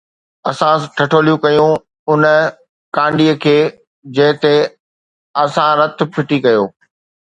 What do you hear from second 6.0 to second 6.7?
ڦٽي ڪيو